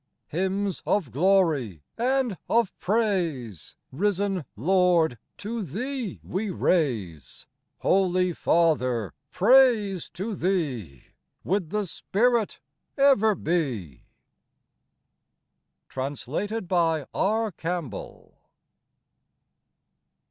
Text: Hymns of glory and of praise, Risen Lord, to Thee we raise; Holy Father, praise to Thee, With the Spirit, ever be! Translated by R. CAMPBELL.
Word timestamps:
Hymns 0.29 0.81
of 0.83 1.11
glory 1.11 1.83
and 1.95 2.39
of 2.49 2.75
praise, 2.79 3.75
Risen 3.91 4.45
Lord, 4.55 5.19
to 5.37 5.61
Thee 5.61 6.19
we 6.23 6.49
raise; 6.49 7.45
Holy 7.81 8.33
Father, 8.33 9.13
praise 9.29 10.09
to 10.15 10.33
Thee, 10.33 11.03
With 11.43 11.69
the 11.69 11.85
Spirit, 11.85 12.59
ever 12.97 13.35
be! 13.35 14.07
Translated 15.87 16.67
by 16.67 17.05
R. 17.13 17.51
CAMPBELL. 17.51 18.33